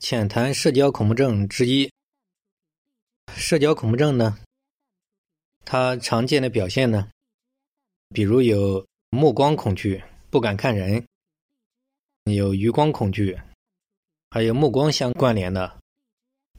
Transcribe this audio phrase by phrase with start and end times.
[0.00, 1.92] 浅谈社交恐怖症之一。
[3.36, 4.38] 社交恐怖症呢，
[5.66, 7.10] 它常见的表现呢，
[8.08, 11.04] 比如有目光恐惧，不敢看人；
[12.32, 13.38] 有余光恐惧，
[14.30, 15.78] 还有目光相关联的，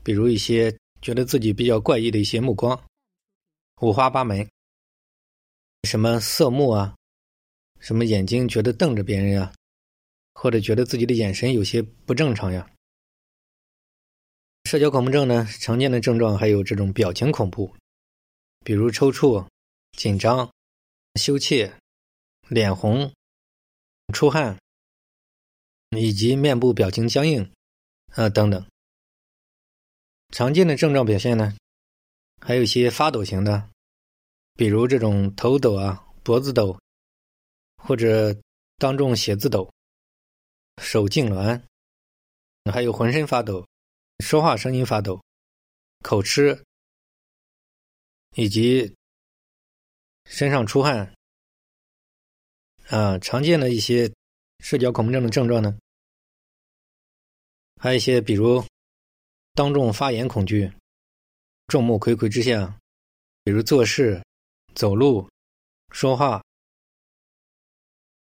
[0.03, 2.79] 比如一些觉得自己比较怪异的一些目光，
[3.81, 4.47] 五花八门，
[5.89, 6.95] 什么色目啊，
[7.79, 9.51] 什么眼睛觉得瞪着别人呀，
[10.35, 12.70] 或者觉得自己的眼神有些不正常呀。
[14.71, 17.75] 社交恐怖症呢，常见的症状还有这种表情恐怖，
[18.63, 19.45] 比如抽搐、
[19.97, 20.49] 紧张、
[21.15, 21.77] 羞怯、
[22.47, 23.11] 脸红、
[24.13, 24.57] 出汗，
[25.89, 27.51] 以及面部表情僵硬，
[28.13, 28.65] 啊等等。
[30.29, 31.53] 常见的症状表现呢，
[32.39, 33.69] 还有一些发抖型的，
[34.53, 36.79] 比如这种头抖啊、脖子抖，
[37.75, 38.33] 或者
[38.77, 39.69] 当众写字抖、
[40.81, 41.61] 手痉挛，
[42.71, 43.67] 还有浑身发抖。
[44.21, 45.19] 说话声音发抖、
[46.03, 46.63] 口吃，
[48.35, 48.95] 以及
[50.25, 51.13] 身上出汗，
[52.87, 54.09] 啊，常见的一些
[54.59, 55.75] 社交恐怖症的症状呢，
[57.81, 58.63] 还有一些比如
[59.53, 60.71] 当众发言恐惧、
[61.67, 62.79] 众目睽睽之下，
[63.43, 64.23] 比如做事、
[64.75, 65.27] 走路、
[65.89, 66.41] 说话，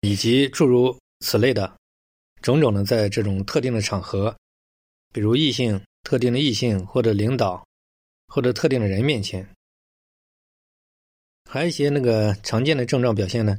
[0.00, 1.78] 以及诸如此类的
[2.42, 4.36] 种种的，在这种特定的场合。
[5.14, 7.64] 比如异性、特定的异性或者领导，
[8.26, 9.48] 或者特定的人面前，
[11.48, 13.56] 还有一些那个常见的症状表现呢。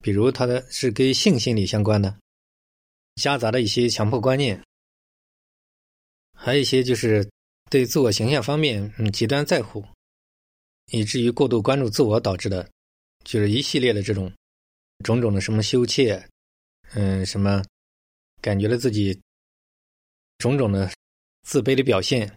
[0.00, 2.18] 比如他的是跟性心理相关的，
[3.14, 4.60] 夹杂的一些强迫观念，
[6.36, 7.30] 还有一些就是
[7.70, 9.86] 对自我形象方面嗯极端在乎，
[10.90, 12.68] 以至于过度关注自我导致的，
[13.22, 14.32] 就是一系列的这种
[15.04, 16.28] 种种的什么羞怯，
[16.94, 17.62] 嗯，什么
[18.40, 19.16] 感觉了自己。
[20.42, 20.90] 种种的
[21.42, 22.36] 自卑的表现，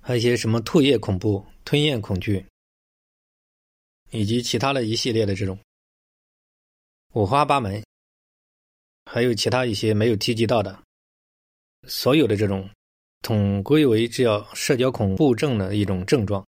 [0.00, 2.46] 还有一些什么唾液恐怖、吞咽恐惧，
[4.10, 5.58] 以及其他的一系列的这种
[7.12, 7.84] 五花八门，
[9.04, 10.82] 还有其他一些没有提及到的，
[11.86, 12.66] 所有的这种
[13.20, 16.42] 统归为这叫社交恐怖症的一种症状。